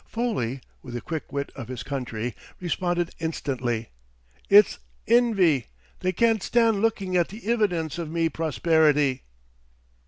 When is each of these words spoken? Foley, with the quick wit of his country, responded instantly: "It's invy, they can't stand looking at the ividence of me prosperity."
Foley, 0.07 0.61
with 0.81 0.95
the 0.95 0.99
quick 1.01 1.31
wit 1.31 1.51
of 1.55 1.67
his 1.67 1.83
country, 1.83 2.33
responded 2.59 3.13
instantly: 3.19 3.89
"It's 4.49 4.79
invy, 5.07 5.65
they 5.99 6.11
can't 6.11 6.41
stand 6.41 6.81
looking 6.81 7.15
at 7.15 7.27
the 7.27 7.45
ividence 7.47 7.99
of 7.99 8.09
me 8.09 8.27
prosperity." 8.27 9.21